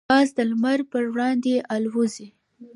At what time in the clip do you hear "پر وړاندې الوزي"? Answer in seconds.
0.91-2.27